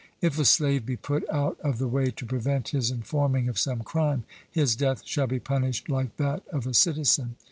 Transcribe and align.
If 0.19 0.39
a 0.39 0.45
slave 0.45 0.83
be 0.83 0.97
put 0.97 1.29
out 1.29 1.59
of 1.59 1.77
the 1.77 1.87
way 1.87 2.09
to 2.09 2.25
prevent 2.25 2.69
his 2.69 2.89
informing 2.89 3.47
of 3.47 3.59
some 3.59 3.81
crime, 3.83 4.23
his 4.49 4.75
death 4.75 5.03
shall 5.05 5.27
be 5.27 5.39
punished 5.39 5.89
like 5.89 6.17
that 6.17 6.41
of 6.47 6.65
a 6.65 6.73
citizen. 6.73 7.35